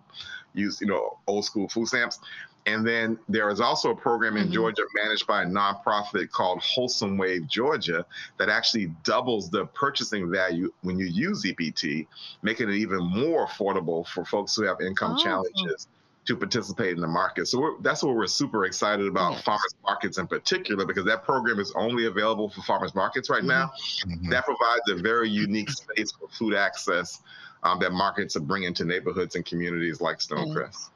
[0.53, 2.19] use, you know, old school food stamps.
[2.67, 4.51] And then there is also a program in Mhm.
[4.51, 8.05] Georgia managed by a nonprofit called Wholesome Wave Georgia
[8.37, 12.07] that actually doubles the purchasing value when you use EBT,
[12.41, 15.23] making it even more affordable for folks who have income Oh.
[15.23, 15.87] challenges
[16.25, 17.47] to participate in the market.
[17.47, 19.43] So we're, that's what we're super excited about Yes.
[19.43, 23.71] farmers markets in particular, because that program is only available for farmers markets right now.
[24.05, 24.29] Mhm.
[24.29, 27.21] That provides a very unique space for food access
[27.63, 30.89] um, that markets are bringing to neighborhoods and communities like Stonecrest.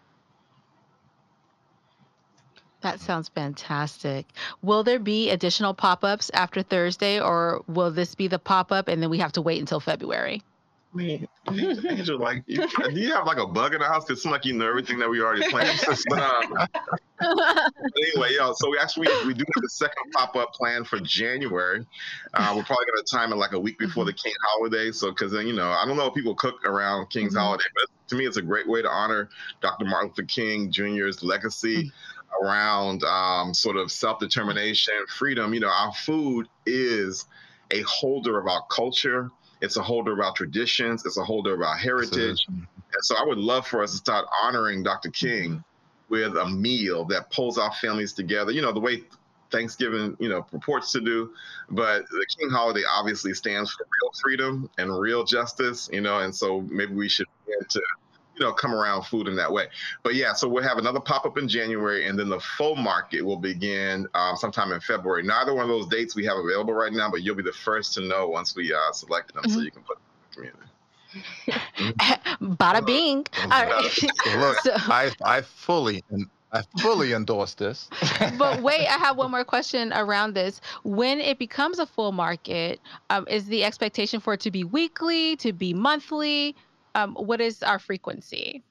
[2.81, 4.25] That sounds fantastic.
[4.61, 8.87] Will there be additional pop ups after Thursday, or will this be the pop up
[8.87, 10.41] and then we have to wait until February?
[10.93, 11.27] I mean,
[11.89, 14.03] Angel, like, you, do you have like a bug in the house?
[14.03, 15.79] Because it seems like you know everything that we already planned.
[16.09, 16.67] but, um,
[18.13, 21.85] anyway, yo, so we actually we do have the second pop up plan for January.
[22.33, 24.91] Uh, we're probably gonna time it like a week before the King holiday.
[24.91, 27.39] So because then you know I don't know if people cook around King's Mhm.
[27.39, 29.29] holiday, but to me it's a great way to honor
[29.61, 29.85] Dr.
[29.85, 31.91] Martin Luther King Jr.'s legacy
[32.41, 35.53] around um, sort of self determination, freedom.
[35.53, 37.25] You know, our food is
[37.71, 39.29] a holder of our culture.
[39.61, 41.05] It's a holder of our traditions.
[41.05, 42.45] It's a holder of our heritage.
[42.47, 45.09] And so I would love for us to start honoring Dr.
[45.11, 45.63] King
[46.09, 48.51] with a meal that pulls our families together.
[48.51, 49.03] You know, the way
[49.51, 51.33] Thanksgiving, you know, purports to do.
[51.69, 56.33] But the King holiday obviously stands for real freedom and real justice, you know, and
[56.33, 57.81] so maybe we should begin to
[58.35, 59.67] you know, come around food in that way.
[60.03, 63.21] But yeah, so we'll have another pop up in January, and then the full market
[63.21, 65.23] will begin um, sometime in February.
[65.23, 67.93] Neither one of those dates we have available right now, but you'll be the first
[67.95, 69.53] to know once we uh, select them, mm-hmm.
[69.53, 70.67] so you can put them in the community.
[72.41, 73.25] Bada bing.
[73.43, 74.03] All right.
[74.37, 76.03] Look, so, I I fully
[76.53, 77.89] I fully endorse this.
[78.37, 80.59] but wait, I have one more question around this.
[80.83, 85.35] When it becomes a full market, um, is the expectation for it to be weekly,
[85.37, 86.55] to be monthly?
[86.95, 88.63] Um, what is our frequency?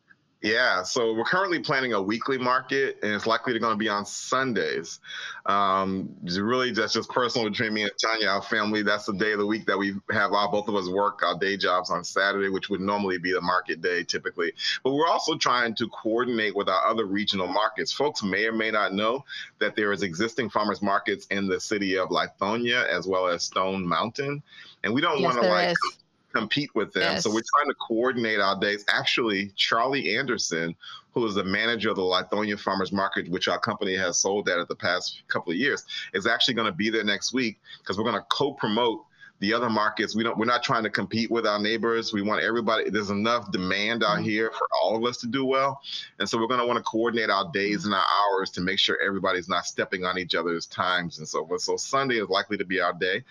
[0.42, 3.90] Yeah, so we're currently planning a weekly market, and it's likely to going to be
[3.90, 4.98] on Sundays.
[5.44, 8.82] Um, really, that's just personal between me and Tanya, our family.
[8.82, 11.38] That's the day of the week that we have our both of us work our
[11.38, 14.54] day jobs on Saturday, which would normally be the market day typically.
[14.82, 17.92] But we're also trying to coordinate with our other regional markets.
[17.92, 19.26] Folks may or may not know
[19.58, 23.86] that there is existing farmers markets in the city of Lithonia as well as Stone
[23.86, 24.42] Mountain,
[24.84, 25.72] and we don't yes, want to like.
[25.72, 25.98] Is
[26.32, 27.02] compete with them.
[27.02, 27.24] Yes.
[27.24, 28.84] So we're trying to coordinate our days.
[28.88, 30.74] Actually, Charlie Anderson,
[31.12, 34.58] who is the manager of the Lithonia Farmers Market, which our company has sold at
[34.58, 37.98] at the past couple of years, is actually going to be there next week because
[37.98, 39.04] we're going to co-promote
[39.40, 40.14] the other markets.
[40.14, 40.38] We don't.
[40.38, 42.12] We're not trying to compete with our neighbors.
[42.12, 42.90] We want everybody.
[42.90, 44.24] There's enough demand out mm-hmm.
[44.24, 45.80] here for all of us to do well,
[46.18, 48.78] and so we're going to want to coordinate our days and our hours to make
[48.78, 51.62] sure everybody's not stepping on each other's times and so forth.
[51.62, 53.24] So Sunday is likely to be our day,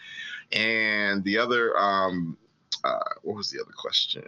[0.52, 2.38] and the other um,
[2.84, 4.23] uh, what was the other question?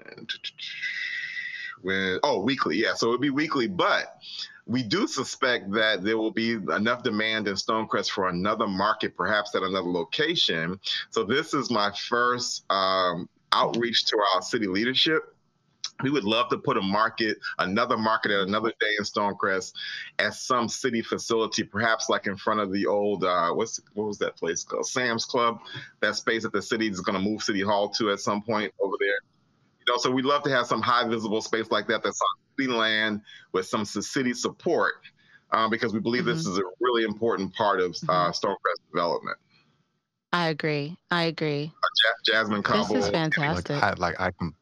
[1.82, 2.94] When oh weekly, yeah.
[2.94, 4.22] So it'd be weekly, but
[4.68, 9.56] we do suspect that there will be enough demand in Stonecrest for another market, perhaps
[9.56, 10.80] at another location.
[11.10, 15.31] So this is my first um, outreach to our city leadership
[16.04, 19.74] we would love to put a market, another market at another day in Stonecrest
[20.20, 24.18] at some city facility, perhaps like in front of the old, uh, what's what was
[24.20, 24.86] that place called?
[24.86, 25.60] Sam's Club,
[26.02, 28.74] that space that the city is going to move City Hall to at some point
[28.80, 29.08] over there.
[29.08, 32.28] You know, so we'd love to have some high visible space like that that's on
[32.58, 34.94] city land with some city support
[35.52, 36.38] um, because we believe mm-hmm.
[36.38, 38.48] this is a really important part of uh, mm-hmm.
[38.48, 39.38] Stonecrest development.
[40.34, 40.98] I agree.
[41.10, 41.72] I agree.
[41.84, 42.96] Uh, Jazzmin Cobble.
[42.96, 43.82] This is fantastic.
[43.82, 44.54] Like I, like I can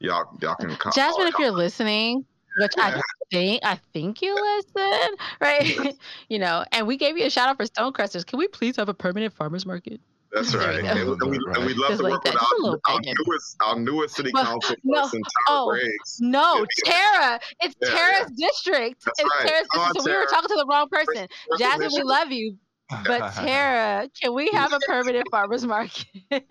[0.00, 0.92] y'all y'all can come.
[0.92, 2.24] Jazzmin, if you're listening,
[2.58, 5.96] which I think I think you listen, right?
[6.28, 8.26] you know, and we gave you a shout out for Stonecresters.
[8.26, 10.00] Can we please have a permanent farmers market?
[10.32, 10.80] That's right.
[10.84, 12.34] And, and, we, and we'd love Just to like work that.
[12.34, 16.18] with our, our, newest, our newest city council no, person, Tara oh, Briggs.
[16.20, 17.40] No, Tara.
[17.60, 18.46] It's yeah, Tara's yeah.
[18.46, 19.04] district.
[19.06, 19.48] That's it's right.
[19.48, 20.00] Tara's district.
[20.00, 21.28] So we were talking to the wrong person.
[21.58, 22.58] Jazzmin, we love you,
[22.88, 26.06] but Tara, can we have a permanent farmers market?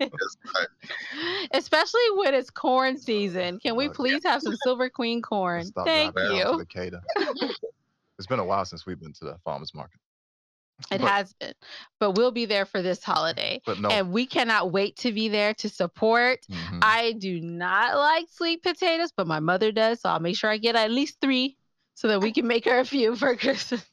[1.52, 3.58] Especially when it's corn season.
[3.60, 5.64] Can we please have some Silver Queen corn?
[5.84, 6.64] Thank you.
[8.18, 10.00] it's been a while since we've been to the farmers market.
[10.92, 11.54] It but, has been,
[11.98, 13.60] but we'll be there for this holiday.
[13.66, 13.88] But no.
[13.88, 16.46] And we cannot wait to be there to support.
[16.48, 16.78] Mm-hmm.
[16.82, 20.00] I do not like sweet potatoes, but my mother does.
[20.00, 21.56] So I'll make sure I get at least three
[21.94, 23.84] so that we can make her a few for Christmas.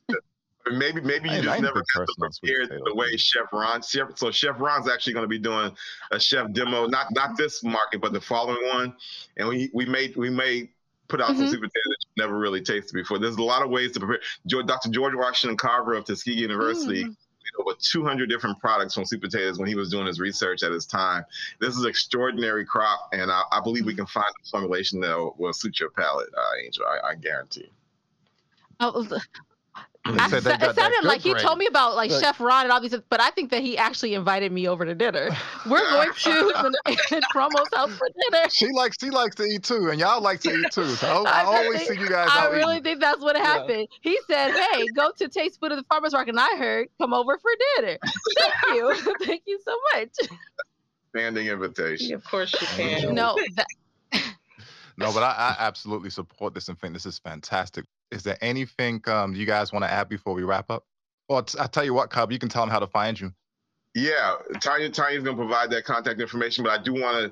[0.71, 3.81] Maybe maybe you I just never got to prepare the way Chef Ron.
[3.83, 5.71] Chef, so Chef Ron's actually going to be doing
[6.11, 8.95] a chef demo, not not this market, but the following one.
[9.37, 10.69] And we we made we made
[11.07, 11.39] put out mm-hmm.
[11.39, 13.19] some sweet potatoes that you never really tasted before.
[13.19, 14.21] There's a lot of ways to prepare.
[14.63, 14.89] Dr.
[14.89, 17.03] George Washington Carver of Tuskegee University.
[17.03, 17.15] Mm.
[17.59, 20.85] Over 200 different products from sweet potatoes when he was doing his research at his
[20.85, 21.23] time.
[21.61, 25.35] This is extraordinary crop, and I, I believe we can find a formulation that will,
[25.37, 26.83] will suit your palate, uh, Angel.
[26.85, 27.69] I, I guarantee.
[28.81, 29.07] Oh,
[30.07, 33.19] I, it sounded like he told me about like Chef Ron and all these, but
[33.19, 35.35] I think that he actually invited me over to dinner.
[35.67, 38.47] We're going to Promo's house for dinner.
[38.51, 40.89] She likes she likes to eat too, and y'all like to eat too.
[40.89, 42.29] So I, I always think, see you guys.
[42.31, 42.83] I really eating.
[42.83, 43.87] think that's what happened.
[44.03, 44.11] Yeah.
[44.11, 47.13] He said, "Hey, go to Taste Food at the Farmers Market." And I heard, "Come
[47.13, 47.97] over for dinner."
[48.39, 50.09] Thank you, thank you so much.
[51.15, 52.13] Standing invitation.
[52.13, 53.15] Of course you can.
[53.15, 53.35] No.
[53.55, 53.65] That...
[54.97, 59.01] no, but I, I absolutely support this and think this is fantastic is there anything
[59.07, 60.85] um, you guys want to add before we wrap up?
[61.29, 63.33] Well, t- I tell you what, Cub, you can tell them how to find you.
[63.93, 67.31] Yeah, Tanya Tanya's going to provide that contact information, but I do want to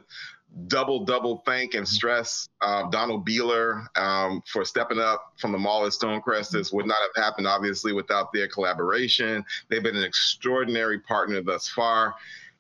[0.68, 5.86] double, double thank and stress uh, Donald Beeler um, for stepping up from the mall
[5.86, 6.52] at Stonecrest.
[6.52, 9.44] This would not have happened, obviously, without their collaboration.
[9.70, 12.16] They've been an extraordinary partner thus far.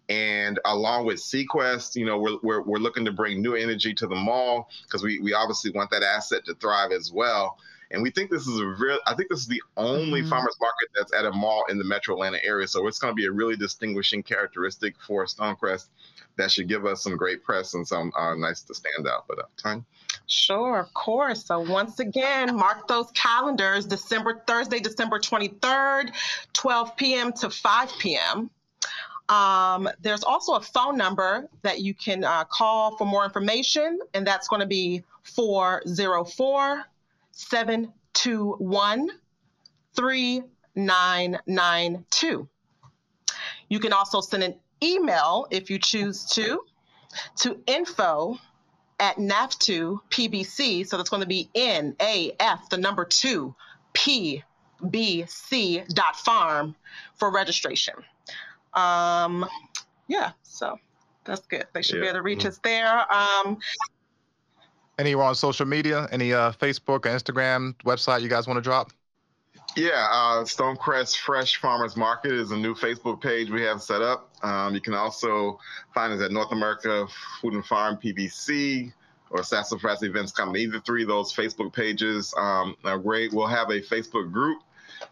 [0.10, 4.08] And along with Sequest, you know, we're, we're, we're looking to bring new energy to
[4.08, 7.58] the mall because we, we obviously want that asset to thrive as well.
[7.93, 10.29] And we think this is a real, I think this is the only mm-hmm.
[10.29, 12.67] farmers market that's at a mall in the metro Atlanta area.
[12.67, 15.89] So it's going to be a really distinguishing characteristic for Stonecrest
[16.36, 19.25] that should give us some great press and some uh, nice to stand out.
[19.27, 19.86] But uh, time.
[20.25, 21.45] Sure, of course.
[21.45, 26.13] So once again, mark those calendars December, Thursday, December 23rd,
[26.53, 27.32] 12 p.m.
[27.34, 28.49] to 5 p.m.
[29.29, 34.25] Um, there's also a phone number that you can uh, call for more information, and
[34.25, 36.86] that's going to be 404
[37.34, 39.10] 721
[39.96, 42.50] 3992.
[43.69, 46.62] You can also send an email if you choose to
[47.39, 48.39] to info
[49.00, 50.88] at NAF2 PBC.
[50.88, 53.56] So that's going to be N A F, the number two,
[53.93, 54.43] P
[54.89, 56.76] B C dot farm
[57.15, 57.96] for registration.
[58.74, 59.46] Um,
[60.08, 60.78] yeah, so
[61.26, 61.65] that's good.
[61.74, 63.13] They should be able to reach us there.
[63.13, 63.58] Um,
[64.99, 66.08] Anywhere on social media?
[66.12, 68.91] Any uh, Facebook or Instagram website you guys want to drop?
[69.75, 74.29] Yeah, uh, Stonecrest Fresh Farmers Market is a new Facebook page we have set up.
[74.43, 75.60] Um, you can also
[75.95, 77.08] find us at North America
[77.41, 78.93] Food and Farm PBC
[79.32, 80.63] or Sassafras Events Company.
[80.63, 83.34] Either three of those Facebook pages um, are great.
[83.34, 84.62] We'll have a Facebook group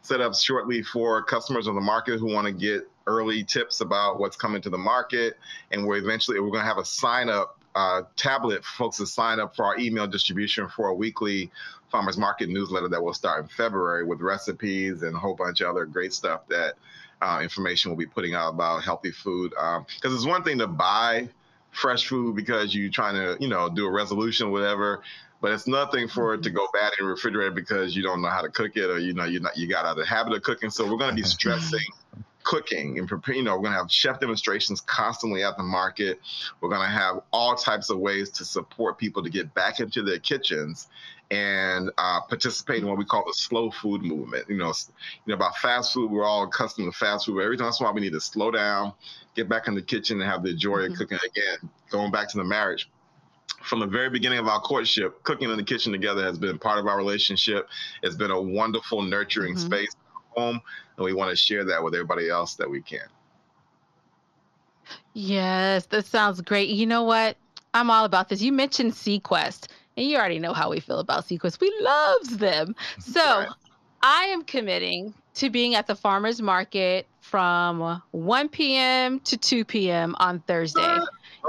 [0.04, 4.20] set up shortly for customers of the market who want to get early tips about
[4.20, 5.40] what's coming to the market.
[5.72, 9.40] And we're eventually we're going to have a sign up uh, tablet folks to sign
[9.40, 11.52] up for our email distribution for a weekly
[11.90, 15.70] farmers market newsletter that will start in February with recipes and a whole bunch of
[15.70, 16.76] other great stuff that
[17.22, 19.52] uh, information we'll be putting out about healthy food.
[19.52, 21.30] Because it's one thing to buy
[21.72, 25.02] fresh food because you're trying to, you know, do a resolution or whatever.
[25.42, 28.30] But it's nothing for it to go bad in the refrigerator because you don't know
[28.30, 30.34] how to cook it or you know you're not you got out of the habit
[30.34, 30.70] of cooking.
[30.70, 31.80] So we're going to be stressing
[32.44, 33.36] cooking and prepare.
[33.36, 36.20] You know, we're going to have chef demonstrations constantly at the market.
[36.60, 40.02] We're going to have all types of ways to support people to get back into
[40.02, 40.88] their kitchens
[41.30, 44.50] and uh, participate in what we call the slow food movement.
[44.50, 46.12] You know, you know about fast food.
[46.12, 47.36] We're all accustomed to fast food.
[47.36, 48.94] But every once in a while, we need to slow down,
[49.34, 50.92] get back in the kitchen, and have the joy Mhm.
[50.92, 51.70] of cooking again.
[51.90, 52.90] Going back to the marriage.
[53.64, 56.80] From the very beginning of our courtship, cooking in the kitchen together has been part
[56.80, 57.70] of our relationship.
[58.02, 59.60] It's been a wonderful, nurturing Mhm.
[59.60, 60.62] space at home,
[61.02, 63.08] and we want to share that with everybody else that we can.
[65.14, 66.70] Yes, that sounds great.
[66.70, 67.38] You know what?
[67.74, 68.42] I'm all about this.
[68.42, 71.60] You mentioned SeaQuest, and you already know how we feel about SeaQuest.
[71.60, 72.76] We loves them.
[73.00, 73.48] So Right.
[74.04, 79.20] I am committing to being at the farmers market from 1 p.m.
[79.22, 80.16] to 2 p.m.
[80.20, 81.00] on Thursday.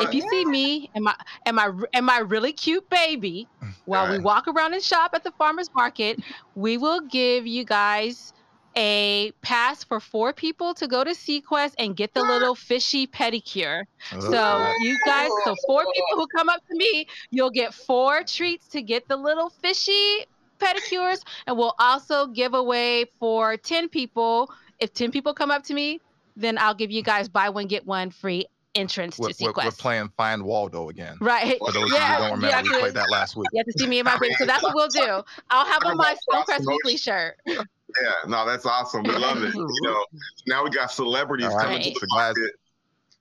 [0.00, 1.14] If you see me and my
[1.46, 3.48] and my and my really cute baby
[3.84, 6.20] while we walk around and shop at the farmers market,
[6.54, 8.32] we will give you guys
[8.76, 13.85] a pass for four people to go to SeaQuest and get the little fishy pedicure.
[14.18, 18.68] So you guys, so four people who come up to me, you'll get four treats
[18.68, 20.24] to get the little fishy
[20.61, 24.50] pedicures, and we'll also give away for ten people.
[24.78, 26.00] If ten people come up to me,
[26.37, 29.70] then I'll give you guys buy one get one free entrance we're, to we're, we're
[29.72, 31.18] playing Find Waldo again.
[31.20, 31.58] Right.
[31.58, 33.46] For those Yeah, of you who don't remember, have we to- played that last week.
[33.52, 34.35] You have to see me in my baby.
[34.38, 35.22] So that's what we'll do.
[35.50, 37.37] I'll have on my Stonecrest Weekly shirt.
[38.00, 39.02] Yeah, no, that's awesome.
[39.02, 39.55] We love it.
[39.55, 40.05] You know,
[40.46, 41.64] now we got celebrities All right.
[41.64, 42.35] coming to the So guys,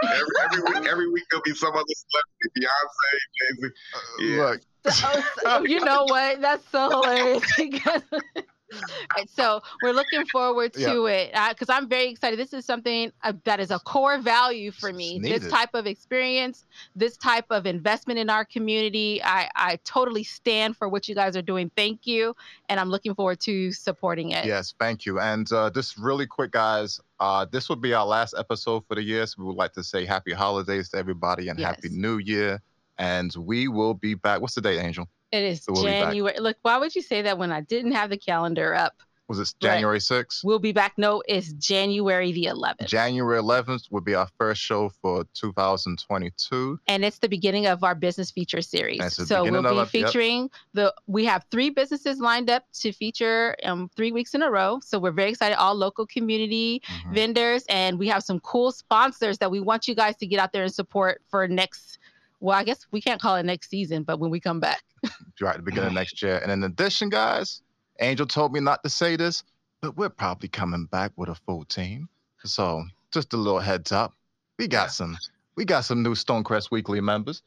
[0.04, 4.36] Every, every week, every week there'll be some other celebrity, Beyonce, Jay Z.
[4.36, 4.44] Yeah.
[4.44, 4.62] look,
[4.94, 6.42] So- so you know what?
[6.42, 7.44] That's so hilarious.
[9.16, 12.38] Right, so we're looking forward to it because I'm very excited.
[12.38, 15.20] This is something uh, that is a core value for me.
[15.20, 19.22] This type of experience, this type of investment in our community.
[19.24, 21.72] I, I totally stand for what you guys are doing.
[21.76, 22.36] Thank you,
[22.70, 24.46] and I'm looking forward to supporting it.
[24.46, 25.20] Yes, thank you.
[25.20, 29.04] And uh, just really quick, guys, uh, this will be our last episode for the
[29.04, 29.26] year.
[29.26, 32.62] So we would like to say happy holidays to everybody and happy new year.
[33.00, 34.42] And we will be back.
[34.42, 35.08] What's the date, Angel?
[35.32, 35.84] It is So we'll.
[35.84, 36.40] January.
[36.40, 38.94] Look, why would you say that when I didn't have the calendar up?
[39.30, 40.42] Was it January 6th?
[40.46, 40.94] We'll be back.
[40.98, 42.88] No, it's January the 11th.
[42.88, 46.80] January 11th will be our first show for 2022.
[46.88, 49.02] and it's the beginning of our business feature series.
[49.16, 49.88] So we'll be of it, yep.
[49.90, 50.94] featuring the.
[51.08, 54.80] We have three businesses lined up to feature um three weeks in a row.
[54.82, 55.58] So we're very excited.
[55.58, 57.14] All local community Mhm.
[57.14, 60.54] vendors, and we have some cool sponsors that we want you guys to get out
[60.54, 62.00] there and support for next.
[62.40, 64.84] Well, I guess we can't call it next season, but when we come back,
[65.42, 66.38] right at the beginning of next year.
[66.38, 67.62] And in addition, guys,
[68.00, 69.44] Angel told me not to say this,
[69.82, 72.10] but we're probably coming back with a full team.
[72.44, 74.14] So just a little heads up.
[74.60, 75.18] We got some
[75.56, 77.42] we got some new Stonecrest Weekly members.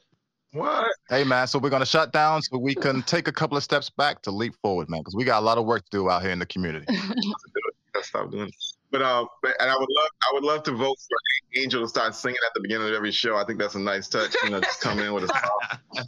[0.52, 0.90] What?
[1.08, 3.88] Hey man, so we're gonna shut down so we can take a couple of steps
[3.90, 6.22] back to leap forward, man, because we got a lot of work to do out
[6.22, 6.86] here in the community.
[7.92, 8.54] Gotta stop doing it.
[8.92, 11.88] But um, but, and I would love, I would love to vote for Angel to
[11.88, 13.36] start singing at the beginning of every show.
[13.36, 14.34] I think that's a nice touch.
[14.42, 16.04] You know, just come in with a song.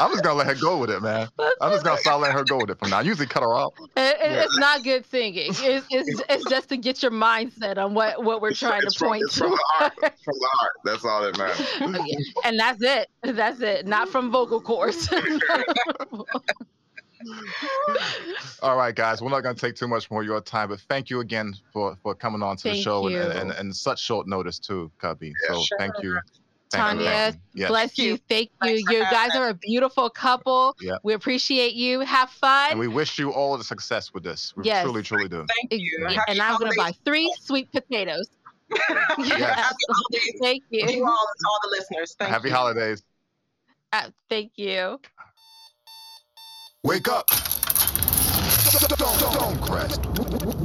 [0.00, 1.28] I'm just gonna let her go with it, man.
[1.60, 2.98] I'm just gonna start letting her go with it from now.
[2.98, 3.74] I usually cut her off.
[3.78, 5.50] it, it- it's not good singing.
[5.50, 8.94] It's, it's it's just to get your mindset on what what we're It's trying it's
[8.94, 9.62] to from- point it's from the to.
[9.68, 9.92] heart.
[10.24, 10.72] From the heart.
[10.84, 11.66] That's all that matters.
[12.06, 12.16] Yeah.
[12.44, 13.08] And that's it.
[13.22, 13.86] That's it.
[13.86, 15.08] Not from vocal cords.
[18.62, 19.20] All right, guys.
[19.20, 21.54] We're not going to take too much more of your time, but thank you again
[21.72, 24.90] for for coming on to the show and, and, and, and such short notice too,
[24.98, 25.32] Cubby.
[25.48, 26.18] Yeah, so thank you.
[26.70, 27.60] Thank you, Tanya, you.
[27.60, 27.68] Yes.
[27.68, 28.16] Bless you.
[28.30, 28.76] Thank you.
[28.76, 30.74] Thanks You guys are a beautiful couple.
[30.80, 30.94] Yeah.
[31.02, 32.00] We appreciate you.
[32.00, 32.70] Have fun.
[32.70, 34.54] And we wish you all the success with this.
[34.56, 34.82] We Yes.
[34.84, 35.44] truly, truly do.
[35.68, 36.06] Thank you.
[36.06, 38.30] Ex- Happy and I'm going to buy three sweet potatoes.
[38.88, 40.32] Happy holidays.
[40.40, 41.04] Thank You you.
[41.04, 42.16] all, and all the listeners.
[42.18, 42.54] Thank Happy you.
[42.54, 43.02] holidays.
[43.92, 44.98] Uh, thank you.
[46.84, 47.28] Wake up.
[48.58, 50.04] Stonecrest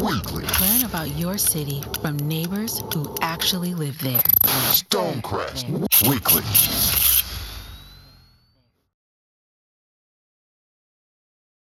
[0.01, 0.45] Weekly.
[0.59, 4.23] Learn about your city from neighbors who actually live there.
[4.71, 5.69] Stonecrest
[6.09, 7.16] Weekly.